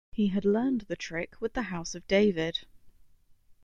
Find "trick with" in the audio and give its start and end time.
0.95-1.53